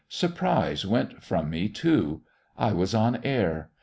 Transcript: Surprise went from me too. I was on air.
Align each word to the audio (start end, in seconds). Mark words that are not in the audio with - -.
Surprise 0.09 0.83
went 0.83 1.21
from 1.21 1.47
me 1.47 1.69
too. 1.69 2.23
I 2.57 2.73
was 2.73 2.95
on 2.95 3.19
air. 3.23 3.69